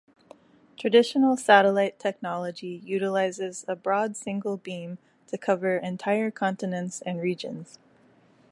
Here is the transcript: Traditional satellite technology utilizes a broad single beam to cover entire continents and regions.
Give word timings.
Traditional 0.79 1.37
satellite 1.37 1.99
technology 1.99 2.81
utilizes 2.83 3.63
a 3.67 3.75
broad 3.75 4.17
single 4.17 4.57
beam 4.57 4.97
to 5.27 5.37
cover 5.37 5.77
entire 5.77 6.31
continents 6.31 7.03
and 7.03 7.21
regions. 7.21 7.77